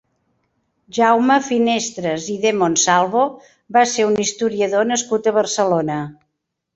Jaume 0.97 1.33
Finestres 1.47 2.25
i 2.35 2.37
de 2.45 2.53
Monsalvo 2.61 3.25
va 3.77 3.83
ser 3.91 4.07
un 4.13 4.17
historiador 4.23 4.89
nascut 4.93 5.31
a 5.31 5.35
Barcelona. 5.37 5.99